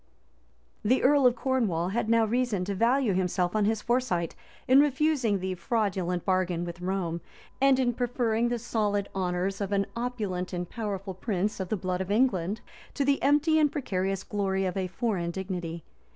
[0.83, 4.33] The earl of Cornwall had now reason to value himself on his foresight,
[4.67, 7.21] in refusing the fraudulent bargain with Rome,
[7.61, 12.01] and in preferring the solid honors of an opulent and powerful prince of the blood
[12.01, 12.61] of England,
[12.95, 15.83] to the empty and precarious glory of a foreign dignity.